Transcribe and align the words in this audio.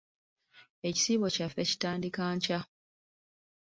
Ekisiibo 0.89 1.27
kyaffe 1.35 1.63
kitandika 1.69 2.21
nkya. 2.35 2.59